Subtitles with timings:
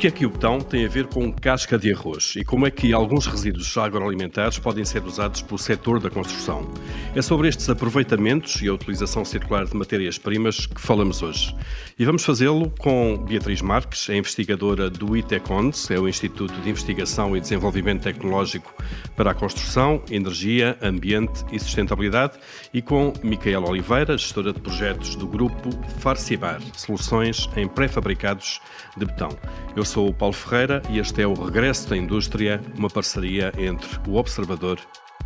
[0.00, 2.70] que é que o betão tem a ver com casca de arroz e como é
[2.70, 6.66] que alguns resíduos agroalimentares podem ser usados pelo setor da construção?
[7.14, 11.54] É sobre estes aproveitamentos e a utilização circular de matérias-primas que falamos hoje.
[11.98, 17.36] E vamos fazê-lo com Beatriz Marques, é investigadora do ITECONS, é o Instituto de Investigação
[17.36, 18.72] e Desenvolvimento Tecnológico
[19.14, 22.38] para a Construção, Energia, Ambiente e Sustentabilidade,
[22.72, 28.62] e com Micaela Oliveira, gestora de projetos do grupo Farcibar, soluções em pré-fabricados
[28.96, 29.28] de betão.
[29.76, 33.98] Eu sou o Paulo Ferreira e este é o Regresso da Indústria, uma parceria entre
[34.08, 34.78] o Observador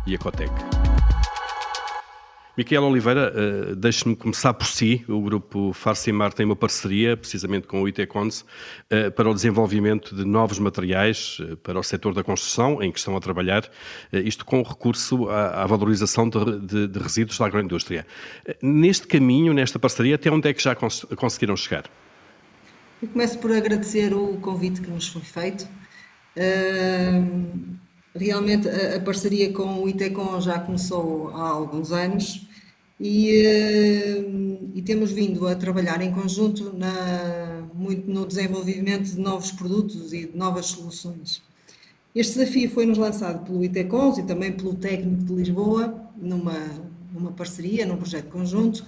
[0.07, 0.51] e a Cotec.
[2.57, 5.05] Miquel Oliveira, uh, deixe-me começar por si.
[5.07, 10.25] O grupo Farcimar tem uma parceria, precisamente com o ITECONS, uh, para o desenvolvimento de
[10.25, 13.69] novos materiais uh, para o setor da construção, em que estão a trabalhar,
[14.11, 18.03] isto com recurso à, à valorização de, de, de, resíduos da agroindústria.
[18.63, 21.83] neste caminho, nesta parceria, até onde é que já cons conseguiram chegar?
[23.05, 25.67] Eu começo por agradecer o convite que nos foi feito.
[26.35, 27.77] Uh,
[28.15, 32.47] realmente a, a, parceria com o ITECON já começou há alguns anos
[32.99, 39.51] e, uh, e, temos vindo a trabalhar em conjunto na, muito no desenvolvimento de novos
[39.51, 41.43] produtos e de novas soluções.
[42.15, 46.57] Este desafio foi-nos lançado pelo ITECONS e também pelo Técnico de Lisboa, numa,
[47.13, 48.83] numa parceria, num projeto conjunto,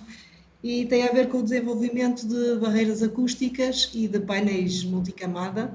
[0.67, 5.73] e tem a ver com o desenvolvimento de barreiras acústicas e de painéis multicamada,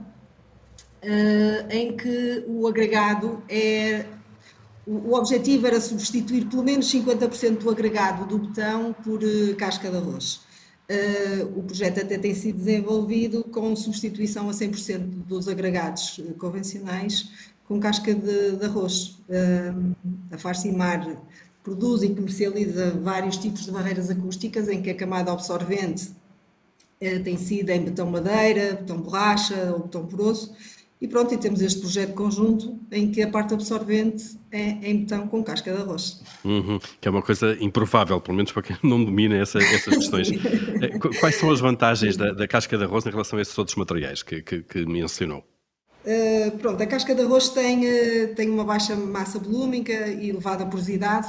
[1.03, 4.05] uh, em que o agregado é.
[4.85, 9.97] O objetivo era substituir pelo menos 50% do agregado do betão por uh, casca de
[9.97, 10.43] arroz.
[10.91, 17.31] Uh, o projeto até tem sido desenvolvido com substituição a 100% dos agregados convencionais
[17.65, 19.19] com casca de, de arroz.
[20.31, 21.17] a Farcimar
[21.63, 26.11] produz e comercializa vários tipos de barreiras acústicas em que a camada absorvente
[27.01, 30.55] eh, tem sido em betão madeira, betão borracha ou betão poroso.
[31.01, 35.27] E pronto, e temos este projeto conjunto em que a parte absorvente é em betão
[35.27, 36.23] com casca de arroz.
[36.45, 40.31] Uhum, que é uma coisa improvável, pelo menos para quem não domina essa, essas questões.
[40.83, 43.77] Eh, quais são as vantagens da, da, casca de arroz em relação a esses outros
[43.77, 45.45] materiais que, que, que mencionou?
[46.05, 50.67] Uh, pronto, a casca de arroz tem, uh, tem uma baixa massa volúmica e elevada
[50.67, 51.29] porosidade,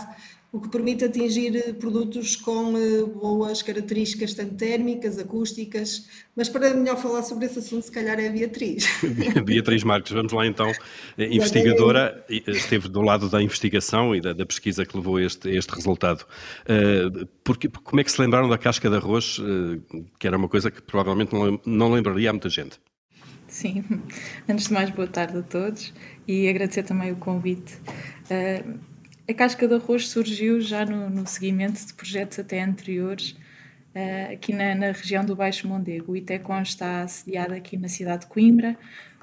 [0.52, 6.74] o que permite atingir eh, produtos com uh, boas características, tanto térmicas, acústicas, mas para
[6.76, 8.86] melhor falar sobre esse assunto, se calhar é a Beatriz.
[9.46, 10.72] Beatriz Marques, vamos lá então,
[11.18, 15.74] investigadora, esteve do lado da investigação e da, da pesquisa que levou a este, este
[15.74, 16.24] resultado.
[17.44, 19.40] porque, como é que se lembraram da casca de arroz,
[20.20, 22.80] que era uma coisa que provavelmente não, não lembraria a muita gente?
[23.54, 23.84] Sim,
[24.50, 25.94] antes de mais, boa tarde a todos
[26.28, 27.76] e agradecer também o convite.
[28.26, 28.80] Uh,
[29.30, 33.38] a Casca de Arroz surgiu já no, no seguimento de projetos até anteriores,
[33.94, 36.14] uh, aqui na, na, região do Baixo Mondego.
[36.14, 38.76] O ITECON está sediado aqui na cidade de Coimbra,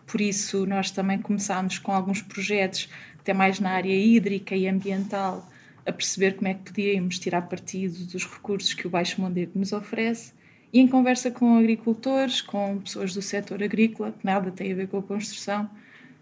[0.07, 5.45] por isso nós também começámos com alguns projetos, até mais na área hídrica e ambiental,
[5.85, 9.73] a perceber como é que podíamos tirar partido dos recursos que o Baixo Mondego nos
[9.73, 10.35] oferece
[10.73, 14.89] e em conversa com agricultores, com pessoas do setor agrícola, que nada tem a ver
[14.89, 15.69] com a construção,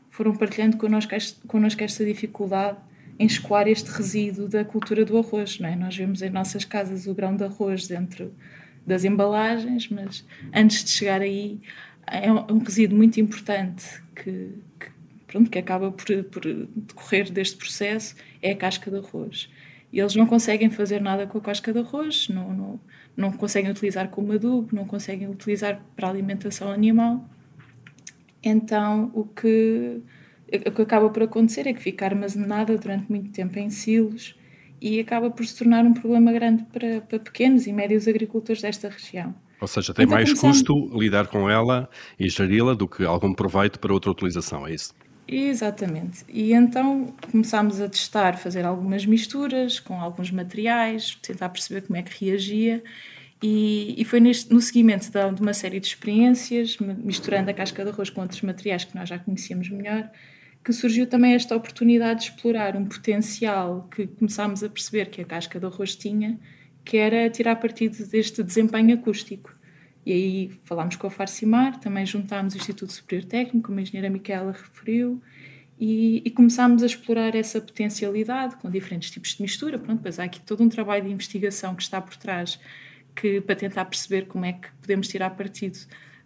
[0.08, 1.12] foram partilhando connosco,
[1.46, 2.78] connosco esta dificuldade
[3.18, 5.58] em escoar este resíduo da cultura do arroz.
[5.58, 5.76] Não é?
[5.76, 8.32] Nós vemos em nossas casas o grão de arroz dentro
[8.86, 11.60] das embalagens, mas antes de chegar aí
[12.06, 14.50] é um, um resíduo muito importante que,
[14.80, 14.90] que,
[15.26, 16.42] pronto, que acaba por, por
[16.74, 19.50] decorrer deste processo, é a casca de arroz.
[19.92, 22.80] E eles não conseguem fazer nada com a casca de arroz, não, não,
[23.18, 27.28] não conseguem utilizar como adubo, não conseguem utilizar para alimentação animal.
[28.40, 30.00] Então, o que,
[30.64, 34.36] o que acaba por acontecer é que fica armazenada durante muito tempo em silos
[34.80, 38.88] e acaba por se tornar um problema grande para, para pequenos e médios agricultores desta
[38.88, 39.34] região.
[39.60, 41.90] Ou seja, tem então, mais custo lidar com ela
[42.20, 44.94] e geri-la do que algum proveito para outra utilização, é isso?
[45.28, 46.24] Exatamente.
[46.26, 52.02] E então começámos a testar, fazer algumas misturas com alguns materiais, tentar perceber como é
[52.02, 52.82] que reagia.
[53.42, 57.84] E, e foi neste, no seguimento de, de, uma série de experiências, misturando a casca
[57.84, 60.10] de arroz com outros materiais que nós já conhecíamos melhor,
[60.64, 65.24] que surgiu também esta oportunidade de explorar um potencial que começámos a perceber que a
[65.24, 66.38] casca de arroz tinha,
[66.84, 69.57] que era tirar partido deste desempenho acústico.
[70.08, 74.08] E aí falámos com a Farcimar, também juntámos o Instituto Superior Técnico, como a engenheira
[74.08, 75.20] Micaela referiu,
[75.78, 79.78] e, e, começámos a explorar essa potencialidade com diferentes tipos de mistura.
[79.78, 82.58] Pronto, pois há aqui todo um trabalho de investigação que está por trás
[83.14, 85.78] que, para tentar perceber como é que podemos tirar partido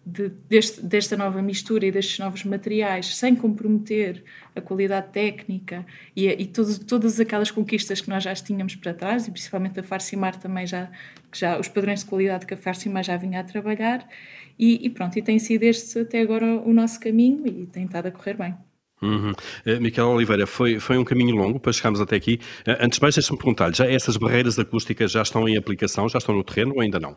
[0.05, 4.23] de, deste, desta nova mistura e destes novos materiais, sem comprometer
[4.55, 9.31] a qualidade técnica e, e todas aquelas conquistas que nós já tínhamos para trás, e
[9.31, 10.91] principalmente a Farcimar também já,
[11.33, 14.07] já os padrões de qualidade que a Farcimar já vinha a trabalhar,
[14.59, 18.07] e, e pronto, e tem sido este até agora o nosso caminho e tem estado
[18.07, 18.55] a correr bem.
[19.01, 19.33] Uhum.
[19.67, 22.39] Uh, Miquel Oliveira, foi, foi um caminho longo para chegarmos até aqui.
[22.67, 26.19] Uh, antes de mais, deixa-me perguntar já essas barreiras acústicas já estão em aplicação, já
[26.19, 27.17] estão no terreno ou ainda não?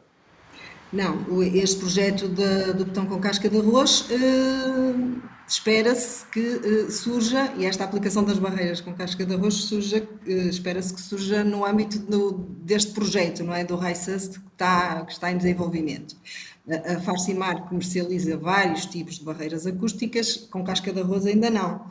[0.96, 7.66] Não, este projeto do botão com casca de arroz uh, espera-se que uh, surja, e
[7.66, 12.00] esta aplicação das barreiras com casca de arroz surja, uh, espera-se que surja no âmbito
[12.00, 13.66] do, deste projeto, não é?
[13.66, 16.16] Do RISUS que está, que está em desenvolvimento.
[16.66, 21.86] A, a Farcimar comercializa vários tipos de barreiras acústicas, com casca de arroz ainda não.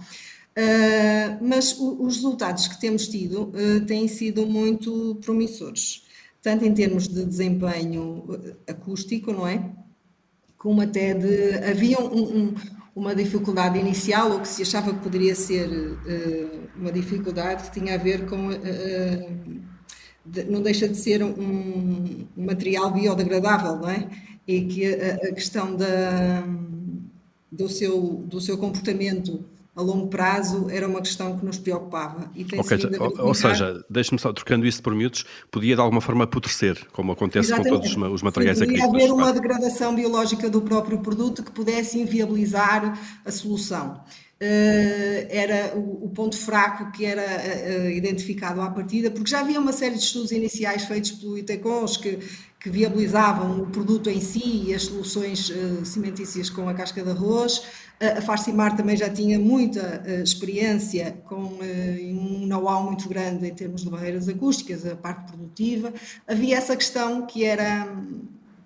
[1.42, 3.52] mas o, os resultados que temos tido
[3.86, 6.03] têm sido muito promissores
[6.44, 9.72] tanto em termos de desempenho eh, acústico, não é?
[10.58, 11.54] Como até de.
[11.70, 12.54] Havia um, um,
[12.94, 17.94] uma dificuldade inicial, ou que se achava que poderia ser uh, uma dificuldade que tinha
[17.94, 18.48] a ver com.
[18.48, 19.62] Uh,
[20.26, 24.06] de, não deixa de ser um, um, material biodegradável, não é?
[24.46, 26.46] E que a, a questão da,
[27.50, 32.30] do, seu, do seu comportamento a longo prazo era uma questão que nos preocupava.
[32.34, 36.00] E tem okay, ou, ou seja, deixe-me só, trocando isso por miúdos, podia de alguma
[36.00, 37.70] forma apodrecer, como acontece Exatamente.
[37.70, 41.50] com todos os, os materiais Sim, podia haver uma degradação biológica do próprio produto que
[41.50, 44.00] pudesse inviabilizar a solução.
[44.34, 49.72] Uh, era o, ponto fraco que era uh, identificado à partida, porque já havia uma
[49.72, 52.18] série de estudos iniciais feitos pelo ITECONS que,
[52.58, 55.52] que viabilizavam o produto em si e as soluções
[55.84, 57.62] cimentícias com a casca de arroz,
[58.00, 63.90] a Farcimar também já tinha muita experiência com um know-how muito grande em termos de
[63.90, 65.92] barreiras acústicas, a parte produtiva.
[66.26, 67.86] Havia essa questão que era,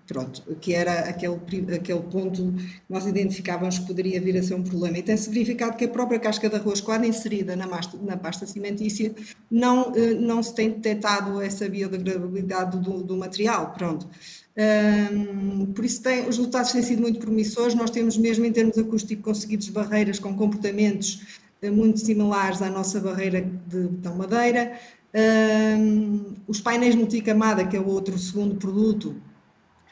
[0.08, 1.36] pronto, que era aquele,
[1.74, 4.98] aquele ponto que nós identificávamos que poderia vir a ser um problema.
[4.98, 7.68] E tem-se verificado que a própria casca de arroz, quando inserida na,
[8.02, 9.14] na pasta cimentícia,
[9.50, 13.74] não, uh, não se tem detectado essa biodegradabilidade do, do material.
[13.74, 14.08] Pronto.
[14.56, 17.74] Um, por isso tem, os resultados têm sido muito promissores.
[17.74, 21.22] Nós temos mesmo em termos acústicos conseguidos barreiras com comportamentos
[21.62, 24.72] uh, muito similares à nossa barreira de betão madeira.
[25.14, 29.14] Um, os painéis multicamada, que é o outro segundo produto,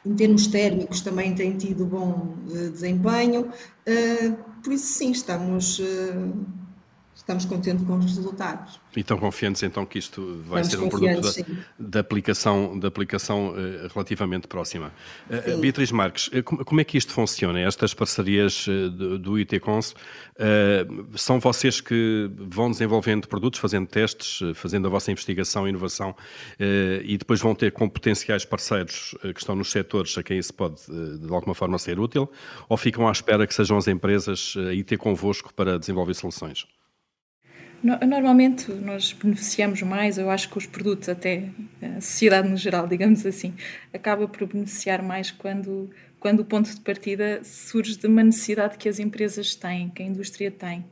[0.06, 3.50] em termos térmicos também têm tido bom uh, desempenho.
[3.86, 5.80] Uh, por isso sim, estamos
[7.16, 8.78] estamos contentes com os resultados.
[8.94, 11.46] E estão confiantes então que isto vai estamos ser um produto
[11.78, 14.92] da, da, aplicação, da aplicação uh, relativamente próxima.
[15.28, 17.58] Uh, Beatriz Marques, uh, como, é que isto funciona?
[17.58, 19.94] Estas parcerias do, do ITCons,
[21.16, 26.14] são vocês que vão desenvolvendo produtos, fazendo testes, fazendo a vossa investigação e inovação
[27.02, 30.76] e depois vão ter com potenciais parceiros que estão nos setores a quem isso pode
[30.86, 32.30] de alguma forma ser útil?
[32.68, 36.66] Ou ficam à espera que sejam as empresas a ir ter convosco para desenvolver soluções?
[37.82, 41.50] Normalmente nós beneficiamos mais, eu acho que os produtos, até
[41.81, 43.55] a sociedade no geral, digamos assim,
[43.93, 48.88] acaba por beneficiar mais quando, quando o ponto de partida surge de uma necessidade que
[48.88, 50.84] as empresas têm, que a indústria tem.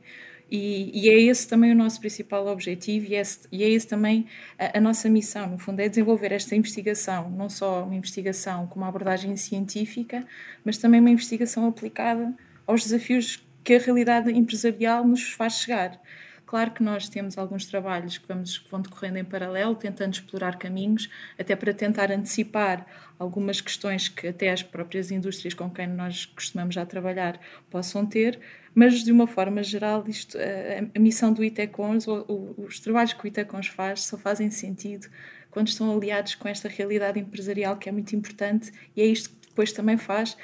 [0.49, 4.27] E, e é esse também o nosso principal objetivo e, esse, e é esse também
[4.59, 8.79] a, a, nossa missão, no fundo, é desenvolver esta investigação, não só uma investigação com
[8.79, 10.25] uma abordagem científica,
[10.63, 12.31] mas também uma investigação aplicada
[12.67, 15.99] aos desafios que a realidade empresarial nos faz chegar.
[16.45, 20.57] Claro que nós temos alguns trabalhos que, vamos, que vão decorrendo em paralelo, tentando explorar
[20.57, 21.09] caminhos,
[21.39, 22.85] até para tentar antecipar
[23.17, 28.39] algumas questões que até as próprias indústrias com quem nós costumamos já trabalhar possam ter,
[28.75, 33.67] mas de uma forma geral, isto, a, missão do ITECONS, os trabalhos que o ITECONS
[33.67, 35.07] faz, só fazem sentido
[35.49, 39.47] quando estão aliados com esta realidade empresarial que é muito importante e é isto que
[39.47, 40.35] depois também faz,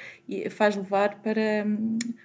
[0.50, 1.66] faz levar para,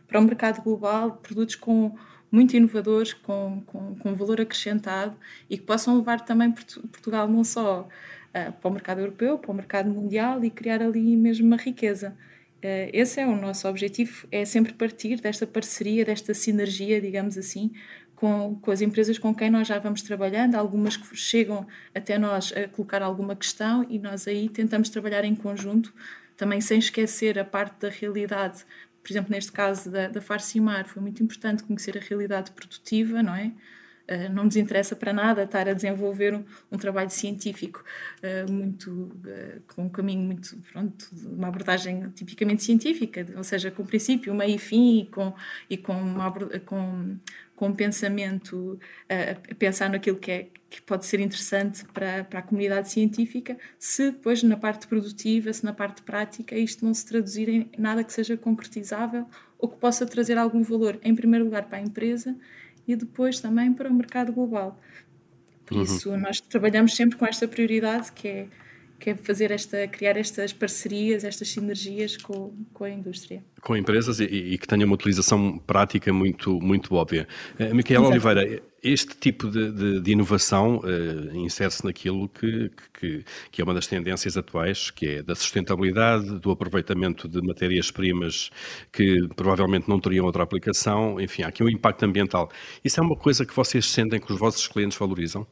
[0.07, 1.93] para o mercado global produtos com
[2.31, 5.15] muito inovadores, com, com, com valor acrescentado
[5.49, 9.53] e que possam levar também Portugal não só uh, para o mercado europeu, para o
[9.53, 12.15] mercado mundial e criar ali mesmo uma riqueza.
[12.57, 17.71] Uh, esse é o nosso objetivo, é sempre partir desta parceria, desta sinergia, digamos assim,
[18.17, 22.51] com, com as empresas com quem nós já vamos trabalhando, algumas que chegam até nós
[22.51, 25.93] a colocar alguma questão e nós aí tentamos trabalhar em conjunto,
[26.35, 28.65] também sem esquecer a parte da realidade
[29.07, 33.33] por exemplo, neste caso da, da Farcimar, foi muito importante conhecer a realidade produtiva, não
[33.33, 33.53] é?
[34.09, 37.83] Uh, não nos interessa para nada estar a desenvolver um, um trabalho científico
[38.23, 43.85] uh, muito uh, com um caminho muito pronto, uma abordagem tipicamente científica, ou seja, com
[43.85, 45.33] princípio, meio e fim e com,
[45.69, 46.31] e com, uma,
[46.65, 47.17] com,
[47.53, 52.89] com pensamento, a pensar naquilo que, é, que pode ser interessante para, para a comunidade
[52.89, 57.69] científica, se depois na parte produtiva, se na parte prática isto não se traduzir em
[57.77, 59.27] nada que seja concretizável
[59.59, 62.37] ou que possa trazer algum valor, em primeiro lugar para a empresa
[62.87, 64.79] e depois também para o mercado global.
[65.65, 65.83] Por uhum.
[65.83, 68.47] isso, nós trabalhamos sempre com esta prioridade que é,
[68.99, 73.43] que é fazer esta, criar estas parcerias, estas sinergias com, com a indústria.
[73.61, 77.27] Com empresas e, e que tenha uma utilização prática muito, muito óbvia.
[77.59, 83.61] Uh, Micaela Oliveira, este tipo de, de, de inovação uh, insere-se naquilo que, que, que,
[83.61, 88.49] é uma das tendências atuais, que é da sustentabilidade, do aproveitamento de matérias-primas
[88.91, 92.49] que provavelmente não teriam outra aplicação, enfim, há aqui um impacto ambiental.
[92.83, 95.45] Isso é uma coisa que vocês sentem que os vossos clientes valorizam?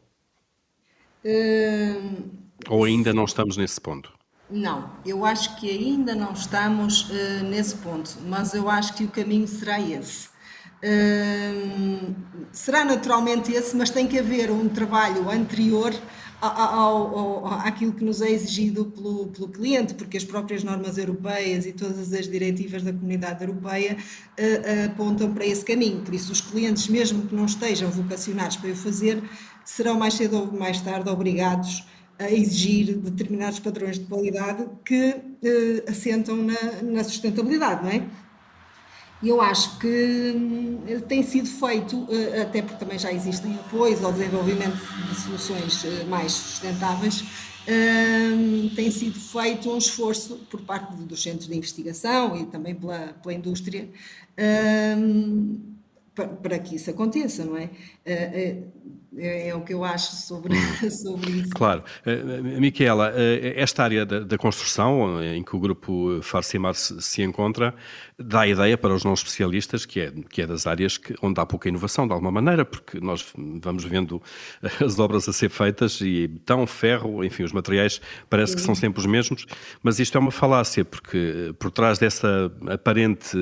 [1.24, 4.14] Uh, Ou ainda não estamos nesse ponto?
[4.50, 9.10] Não, eu acho que ainda não estamos uh, nesse ponto, mas eu acho que o
[9.10, 10.30] caminho será esse
[12.52, 15.94] será naturalmente esse, mas tem que haver um trabalho anterior
[16.42, 20.98] ao, ao, ao, àquilo que nos é exigido pelo, pelo, cliente, porque as próprias normas
[20.98, 26.02] europeias e todas as diretivas da comunidade europeia uh, apontam para esse caminho.
[26.02, 29.24] Por isso, os clientes, mesmo que não estejam vocacionados para o fazer,
[29.64, 31.84] serão mais cedo ou mais tarde obrigados
[32.18, 38.08] a exigir determinados padrões de qualidade que uh, assentam na, na sustentabilidade, não é?
[39.26, 44.04] E eu acho que hum, tem sido feito, eh, até porque também já existem apoios
[44.04, 44.78] ao desenvolvimento
[45.10, 47.24] de soluções eh, mais sustentáveis,
[47.68, 53.16] hum, tem sido feito um esforço por parte dos centros de investigação e também pela,
[53.24, 53.90] pela indústria
[54.98, 55.60] hum,
[56.14, 57.70] para, que isso aconteça, não é?
[59.18, 60.56] Eh, é, é, o que eu acho sobre,
[60.92, 61.50] sobre isso.
[61.52, 61.84] Claro.
[62.06, 63.14] Uh, Miquela, uh,
[63.56, 67.74] esta área da, da, construção, em que o grupo Farcimar se, se, encontra,
[68.18, 71.40] dá a ideia para os não especialistas que é, que é das áreas que, onde
[71.40, 73.26] há pouca inovação, de alguma maneira, porque nós
[73.62, 74.22] vamos vendo
[74.84, 78.58] as obras a ser feitas e tão ferro, enfim, os materiais parece Sim.
[78.58, 79.46] que são sempre os mesmos,
[79.82, 83.38] mas isto é uma falácia, porque por trás dessa aparente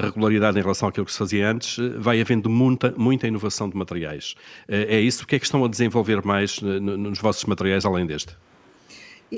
[0.00, 4.23] regularidade em relação àquilo que se fazia antes, vai havendo muita, muita inovação de materiais
[4.24, 4.34] materiais.
[4.68, 5.24] É isso?
[5.24, 8.34] O que é que estão a desenvolver mais nos vossos materiais além deste?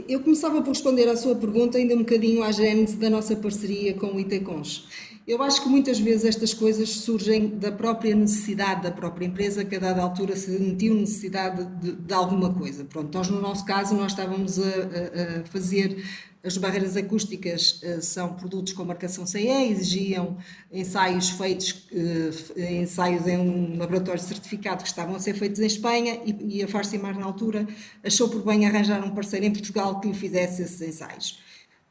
[0.09, 3.95] Eu começava por responder à sua pergunta ainda um bocadinho à gênese da nossa parceria
[3.95, 4.89] com o ITCons.
[5.27, 9.75] Eu acho que muitas vezes estas coisas surgem da própria necessidade da própria empresa, que
[9.75, 12.85] a dada altura se sentiu necessidade de, de alguma coisa.
[12.85, 16.05] Pronto, nós no nosso caso nós estávamos a, a, a fazer
[16.47, 20.37] as barreiras acústicas uh, são produtos com marcação CE, exigiam
[20.73, 26.21] ensaios feitos, uh, ensaios em um laboratório certificado que estavam a ser feitos em Espanha
[26.25, 27.67] e, a Farcimar, na altura,
[28.05, 31.41] achou por bem arranjar um parceiro em Portugal que lhe fizesse esses ensaios.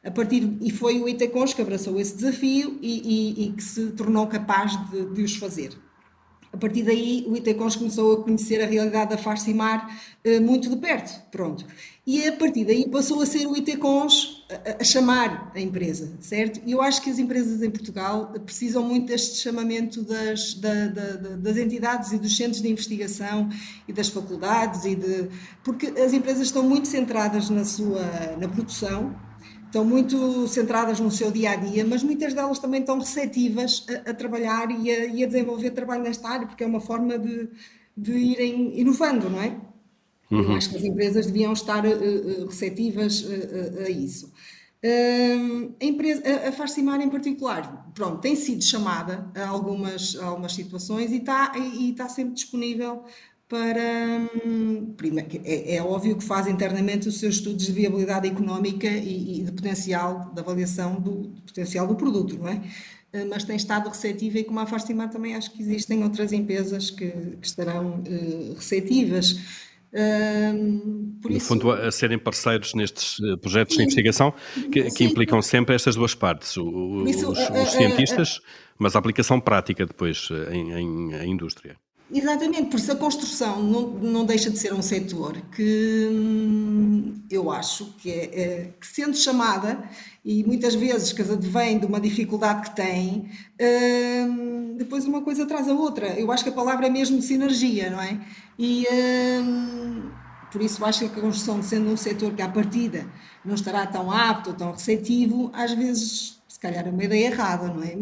[0.04, 3.88] A partir, e foi o Itecons que abraçou esse desafio e, e, e que se
[3.92, 5.72] tornou capaz de, de os fazer.
[6.56, 9.94] A partir daí, o ITCons começou a conhecer a realidade da Farcimar
[10.26, 11.66] uh, muito de perto, pronto.
[12.08, 16.62] E a partir daí passou a ser o ITCons a, a, chamar a empresa, certo?
[16.66, 21.12] E eu acho que as empresas em Portugal precisam muito deste chamamento das, da, da,
[21.36, 23.50] das entidades e dos centros de investigação
[23.86, 25.28] e das faculdades, e de,
[25.62, 28.02] porque as empresas estão muito centradas na sua
[28.40, 29.14] na produção,
[29.76, 34.12] estão muito centradas no seu dia a dia, mas muitas delas também estão receptivas a,
[34.12, 37.50] a trabalhar e a, e a, desenvolver trabalho nesta área, porque é uma forma de,
[37.96, 39.58] de irem inovando, não é?
[40.32, 40.56] Uhum.
[40.56, 44.32] Acho que as empresas deviam estar uh, receptivas uh, a isso.
[44.82, 50.26] Uh, a, empresa, a, a Farcimar em particular, pronto, tem sido chamada a algumas, a
[50.26, 53.04] algumas situações e está, e, e está sempre disponível
[53.48, 54.28] para.
[55.44, 59.52] É, é, óbvio que faz internamente os seus estudos de viabilidade económica e, e de
[59.52, 62.62] potencial, de avaliação do potencial do produto, não é?
[63.16, 66.92] Eh, mas tem estado receptiva e como a Fastimar também acho que existem outras empresas
[66.92, 69.32] que, que estarão uh, receptivas.
[69.94, 74.34] Uh, por no isso, fundo, a serem parceiros nestes eh, projetos de investigação
[74.70, 78.42] que, que implicam sempre estas duas partes, o, isso, os, os, cientistas,
[78.78, 81.78] mas a aplicação prática depois em, em, em indústria.
[82.08, 87.50] Exatamente, por isso a construção não, não deixa de ser um setor que hum, eu
[87.50, 89.84] acho que, é, é, que sendo chamada,
[90.24, 93.32] e muitas vezes que advém de uma dificuldade que tem,
[94.30, 96.08] hum, depois uma coisa traz a outra.
[96.20, 98.20] Eu acho que a palavra é mesmo sinergia, não é?
[98.58, 98.86] E
[99.42, 100.12] hum,
[100.52, 103.12] por isso acho que a construção, sendo um setor que à partida
[103.44, 107.84] não estará tão apto, tão receptivo, às vezes se calhar é uma ideia errada, não
[107.84, 107.98] é?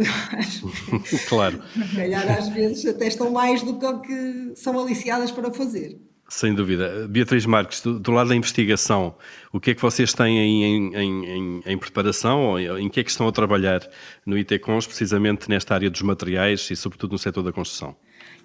[1.28, 1.60] claro.
[1.74, 6.00] Se calhar às vezes até estão mais do que que são aliciadas para fazer.
[6.30, 7.08] Sem dúvida.
[7.08, 9.16] Beatriz Marques, do, do, lado da investigação,
[9.52, 13.04] o que é que vocês têm em, em, em, em preparação ou em que é
[13.04, 13.82] que estão a trabalhar
[14.24, 17.96] no ITCONS, precisamente nesta área dos materiais e sobretudo no setor da construção?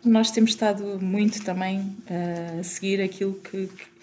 [0.02, 1.94] Nós temos estado muito também
[2.58, 3.97] a seguir aquilo que, que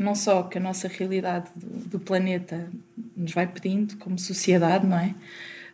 [0.00, 2.70] não só que a nossa realidade do, do, planeta
[3.16, 5.14] nos vai pedindo como sociedade, não é?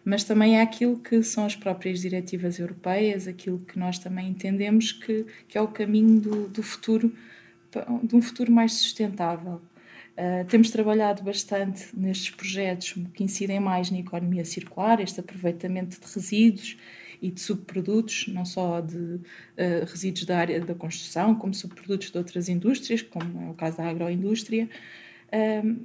[0.05, 4.93] Mas também é aquilo que são as próprias diretivas europeias, aquilo que nós também entendemos
[4.93, 7.13] que, que é o caminho do, do futuro
[8.03, 9.61] de um futuro mais sustentável.
[10.17, 16.15] Uh, temos trabalhado bastante nestes projetos que incidem mais na economia circular, este aproveitamento de
[16.15, 16.79] resíduos
[17.21, 19.21] e de subprodutos, não só de uh,
[19.87, 23.89] resíduos da área da construção, como subprodutos de outras indústrias, como é o caso da
[23.89, 24.69] agroindústria,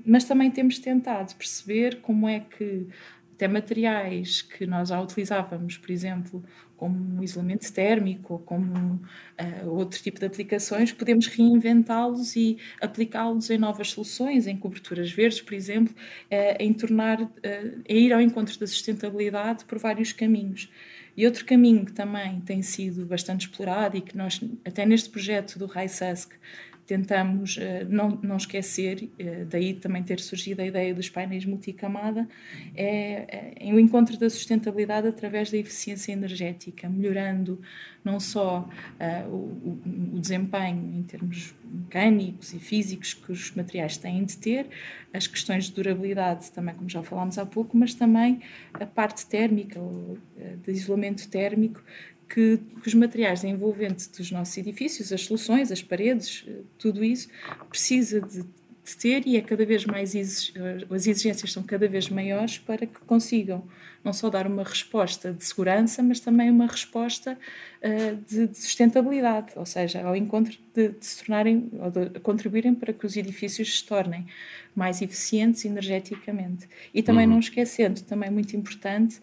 [0.05, 2.87] mas também temos tentado perceber como é que
[3.41, 6.43] até materiais que nós já utilizávamos, por exemplo,
[6.77, 13.57] como isolamento térmico ou como uh, outro tipo de aplicações, podemos reinventá-los e aplicá-los em
[13.57, 17.29] novas soluções, em coberturas verdes, por exemplo, uh, em tornar, uh,
[17.89, 20.69] em ir ao encontro da sustentabilidade por vários caminhos.
[21.17, 25.57] E outro caminho que também tem sido bastante explorado e que nós, até neste projeto
[25.57, 26.31] do RaiSask,
[26.91, 32.27] tentamos uh, não, não esquecer, uh, daí também ter surgido a ideia dos painéis multicamada,
[32.75, 37.61] é, é, o encontro da sustentabilidade através da eficiência energética, melhorando
[38.03, 38.67] não só
[38.99, 39.79] uh, o,
[40.15, 44.67] o, desempenho em termos mecânicos e físicos que os materiais têm de ter,
[45.13, 48.41] as questões de durabilidade também, como já falámos há pouco, mas também
[48.73, 50.17] a parte térmica, o,
[50.65, 51.81] de isolamento térmico,
[52.33, 57.27] que, os materiais envolventes dos nossos edifícios, as soluções, as paredes, eh, tudo isso
[57.69, 60.53] precisa de, de ter e é cada vez mais exig,
[60.89, 63.63] as exigências são cada vez maiores para que consigam
[64.03, 67.37] não só dar uma resposta de segurança, mas também uma resposta
[67.83, 72.73] uh, de, de, sustentabilidade, ou seja, ao encontro de, de se tornarem ou de contribuírem
[72.73, 74.25] para que os edifícios se tornem
[74.75, 76.67] mais eficientes energeticamente.
[76.93, 77.33] E também uhum.
[77.33, 79.21] não esquecendo, também é muito importante,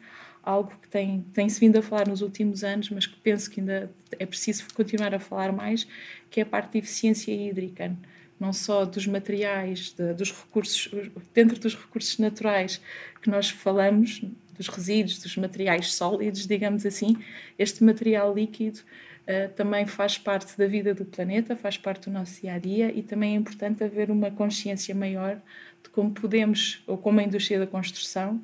[0.48, 3.90] algo que tem, tem-se vindo a falar nos últimos anos, mas que penso que ainda
[4.18, 5.86] é preciso continuar a falar mais,
[6.30, 7.94] que é a parte de eficiência hídrica,
[8.40, 10.90] não só dos materiais, de, dos recursos,
[11.34, 12.80] dentro dos recursos naturais
[13.20, 14.22] que nós falamos,
[14.56, 17.16] dos resíduos, dos materiais sólidos, digamos assim,
[17.58, 22.40] este material líquido uh, também faz parte da vida do planeta, faz parte do nosso
[22.40, 25.38] dia a dia e também é importante haver uma consciência maior
[25.82, 28.40] de como podemos, ou como a indústria da construção,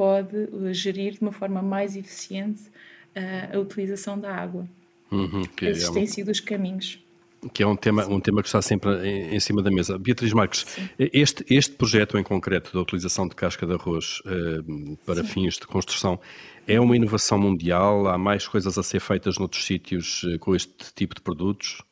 [0.00, 2.62] pode gerir de uma forma mais eficiente
[3.14, 4.66] uh, a utilização da água.
[5.12, 6.98] Uhum, Esses é têm sido os caminhos.
[7.52, 9.98] Que é um tema, um tema que está sempre em, em cima da mesa.
[9.98, 10.64] Beatriz Marques,
[10.98, 15.28] este, este projeto em concreto da utilização de casca de arroz uh, para Sim.
[15.28, 16.18] fins de construção
[16.66, 18.08] é uma inovação mundial?
[18.08, 21.82] Há mais coisas a ser feitas noutros sítios com este tipo de produtos?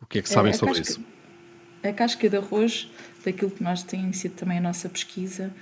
[0.00, 1.04] O que é que sabem sobre casca, isso?
[1.82, 2.88] A casca de arroz,
[3.24, 5.52] daquilo que nós tem sido também a nossa pesquisa,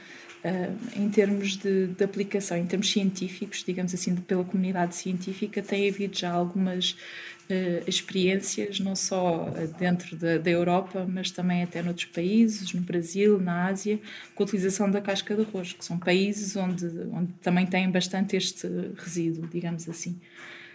[0.42, 5.86] Uh, em termos de, de, aplicação, em termos científicos, digamos assim, pela comunidade científica, tem
[5.86, 12.06] havido já algumas uh, experiências, não só dentro da, da, Europa, mas também até noutros
[12.06, 14.00] países, no Brasil, na Ásia,
[14.34, 18.34] com a utilização da casca de arroz, que são países onde, onde também têm bastante
[18.34, 20.18] este resíduo, digamos assim.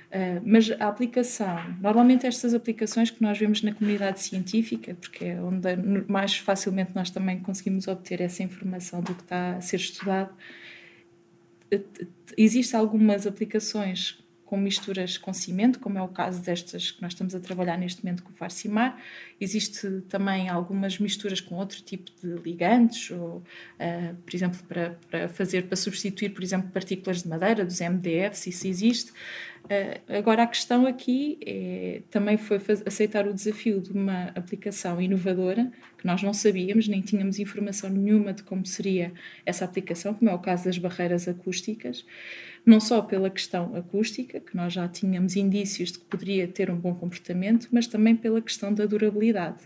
[0.05, 5.41] Uh, mas a aplicação, normalmente estas aplicações que nós vemos na comunidade científica, porque é
[5.41, 5.75] onde
[6.07, 10.33] mais facilmente nós também conseguimos obter essa informação do que está a ser estudado,
[12.37, 17.33] existem algumas aplicações com misturas com cimento, como é o caso destas que nós estamos
[17.33, 18.95] a trabalhar neste momento com o Farcimar.
[19.41, 25.27] Existe também algumas misturas com outro tipo de ligantes, ou, uh, por exemplo, para, para
[25.27, 29.11] fazer, para substituir, por exemplo, partículas de madeira, dos MDFs, isso existe.
[29.65, 35.71] Uh, agora, a questão aqui é, também foi aceitar o desafio de uma aplicação inovadora,
[35.97, 39.11] que nós não sabíamos, nem tínhamos informação nenhuma de como seria
[39.43, 42.05] essa aplicação, como é o caso das barreiras acústicas
[42.65, 46.77] não só pela questão acústica, que nós já tínhamos indícios de que poderia ter um
[46.77, 49.63] bom comportamento, mas também pela questão da durabilidade.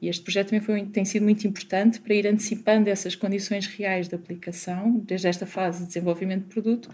[0.00, 4.08] E este projeto também foi, tem sido muito importante para ir antecipando essas condições reais
[4.08, 6.88] de aplicação, desde esta fase de desenvolvimento de produto,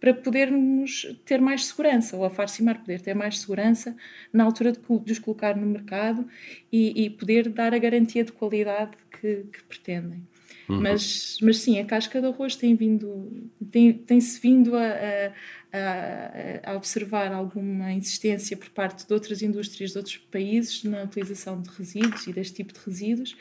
[0.00, 3.96] para podermos ter mais segurança, ou a Farcimar poder ter mais segurança
[4.32, 6.26] na altura de, de os colocar no mercado
[6.70, 10.22] e, e, poder dar a garantia de qualidade que, que pretendem.
[10.68, 10.82] Uhum.
[10.82, 15.32] Mas, mas sim, a casca de arroz tem vindo, tem, tem-se vindo a,
[15.72, 21.60] a, a, observar alguma insistência por parte de outras indústrias de outros países na utilização
[21.60, 23.36] de resíduos e deste tipo de resíduos.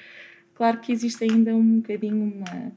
[0.54, 2.74] Claro que existe ainda um bocadinho uma,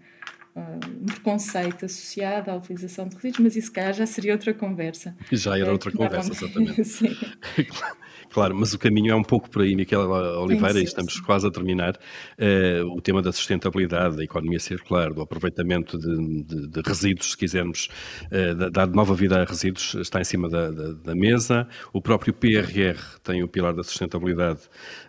[0.57, 5.17] um preconceito associado à utilização de resíduos, mas isso, calhar, já seria outra conversa.
[5.31, 6.83] Já era outra conversa, exatamente.
[6.85, 7.17] Sim.
[8.33, 11.15] Claro, mas o caminho é um pouco por aí, Miquela Oliveira, sim, sim, e estamos
[11.15, 11.23] sim.
[11.23, 11.99] quase a terminar.
[12.39, 17.37] Uh, o tema da sustentabilidade, da economia circular, do aproveitamento de, de, de resíduos, se
[17.37, 17.89] quisermos,
[18.27, 21.67] uh, dar nova vida a resíduos, está em cima da, da, da, mesa.
[21.93, 24.61] O próprio PRR tem o pilar da sustentabilidade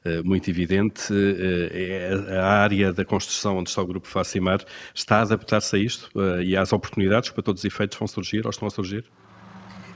[0.04, 1.14] uh, muito evidente.
[1.72, 4.64] É a área da construção onde está o Grupo Facimar
[4.96, 6.10] está a adaptar-se a isto
[6.44, 9.06] e às oportunidades que, para todos os efeitos, vão surgir ou estão a surgir?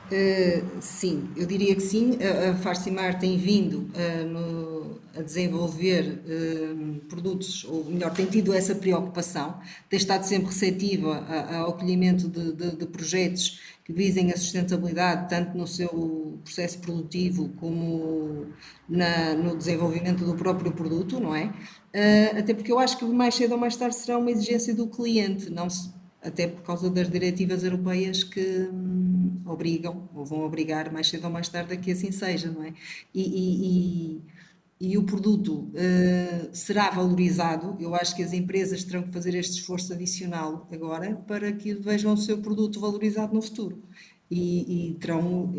[0.06, 2.18] Uh, sim, eu diria que sim.
[2.22, 8.76] A, a Farcimar tem vindo uh, a desenvolver uh, produtos, ou melhor, tem tido essa
[8.76, 15.28] preocupação, tem estado sempre receptiva ao acolhimento de, de, de, projetos que visem a sustentabilidade,
[15.28, 18.48] tanto no seu processo produtivo como
[18.88, 21.52] na, no desenvolvimento do próprio produto, não é?
[22.38, 25.50] até porque eu acho que mais cedo ou mais tarde será uma exigência do cliente,
[25.50, 25.95] não se
[26.26, 31.30] até por causa das diretivas europeias que hum, obrigam, ou vão obrigar mais cedo ou
[31.30, 32.74] mais tarde a que assim seja, não é?
[33.14, 34.22] E, e,
[34.82, 39.36] e, e o produto uh, será valorizado, eu acho que as empresas terão que fazer
[39.36, 43.82] este esforço adicional agora para que vejam o seu produto valorizado no futuro
[44.30, 45.54] e, terão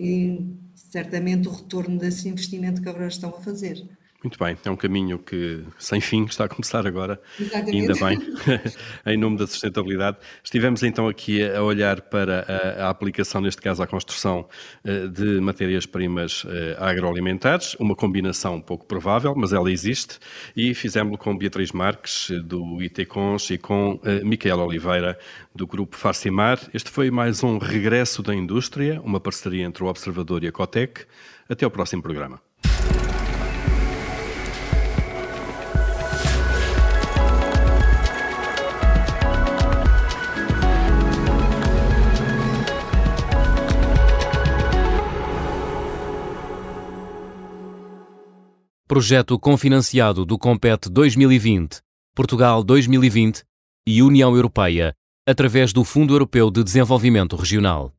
[0.74, 3.88] certamente o retorno desse investimento que agora estão a fazer.
[4.22, 7.76] Muito bem, é um caminho que sem fim está a começar agora, Exatamente.
[7.76, 8.18] ainda bem,
[9.06, 10.16] em nome da sustentabilidade.
[10.42, 14.48] Estivemos então aqui a olhar para a, a aplicação, neste caso à construção
[14.84, 20.18] eh, de matérias-primas eh, agroalimentares, uma combinação pouco provável, mas ela existe,
[20.56, 25.18] e fizemos-lo com Beatriz Marques, do ITCons, e com eh, Micaela Oliveira,
[25.54, 26.58] do Grupo Farcimar.
[26.72, 31.04] Este foi mais um Regresso da Indústria, uma parceria entre o Observador e a Cotec.
[31.48, 32.45] Até ao próximo programa.
[48.96, 51.82] Projeto confinanciado do Compete 2020,
[52.14, 53.42] Portugal 2020
[53.86, 54.94] e União Europeia,
[55.28, 57.92] através do Fundo Europeu de Desenvolvimento Regional.